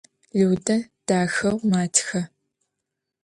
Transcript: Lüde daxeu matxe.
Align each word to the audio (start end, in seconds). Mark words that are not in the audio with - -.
Lüde 0.37 0.77
daxeu 1.07 1.55
matxe. 1.71 2.21